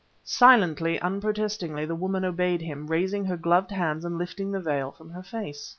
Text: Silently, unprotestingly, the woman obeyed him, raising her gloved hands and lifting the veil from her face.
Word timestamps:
Silently, 0.23 0.97
unprotestingly, 0.99 1.85
the 1.85 1.93
woman 1.93 2.25
obeyed 2.25 2.59
him, 2.61 2.87
raising 2.87 3.23
her 3.25 3.37
gloved 3.37 3.69
hands 3.69 4.03
and 4.03 4.17
lifting 4.17 4.51
the 4.51 4.59
veil 4.59 4.89
from 4.91 5.11
her 5.11 5.21
face. 5.21 5.69